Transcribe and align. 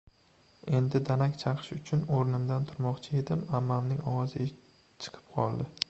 Endi 0.77 1.01
danak 1.09 1.35
chaqish 1.43 1.69
uchun 1.75 2.01
o‘mimdan 2.21 2.67
turmoqchi 2.71 3.21
edim, 3.21 3.45
ammamning 3.61 4.05
ovozi 4.15 4.49
chiqib 4.49 5.35
qoldi. 5.39 5.75